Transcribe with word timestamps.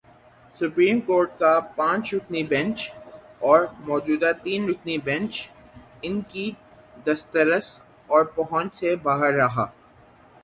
Supreme 0.55 0.99
court 0.99 1.31
کا 1.39 1.51
پانچ 1.75 2.13
رکنی 2.13 2.41
بینچ 2.43 2.89
اور 3.41 3.59
موجودہ 3.87 4.31
تین 4.43 4.67
رکنی 4.69 4.97
بینچ 4.97 5.33
ان 6.01 6.19
کی 6.21 6.51
دسترس 7.07 7.79
اور 8.09 8.23
پہنچ 8.35 8.75
سے 8.75 8.95
باہر 8.95 9.33
رہا۔ 9.33 9.65